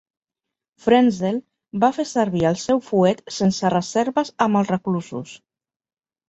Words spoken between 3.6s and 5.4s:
reserves amb els reclusos.